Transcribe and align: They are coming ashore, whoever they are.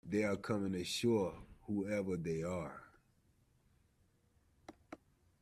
They 0.03 0.23
are 0.23 0.35
coming 0.35 0.73
ashore, 0.73 1.35
whoever 1.67 2.17
they 2.17 2.41
are. 2.41 2.81